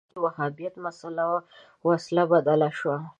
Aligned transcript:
په 0.01 0.05
دې 0.05 0.09
وخت 0.09 0.15
کې 0.17 0.23
وهابیت 0.37 0.73
مسأله 0.85 1.25
وسله 1.87 2.23
بدله 2.31 2.69
شوه 2.79 2.97